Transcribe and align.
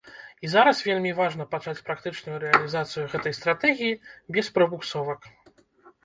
І 0.47 0.49
зараз 0.51 0.77
вельмі 0.85 1.09
важна 1.17 1.43
пачаць 1.51 1.83
практычную 1.89 2.37
рэалізацыю 2.43 3.03
гэтай 3.11 3.35
стратэгіі 3.39 3.99
без 4.39 4.49
прабуксовак. 4.57 5.29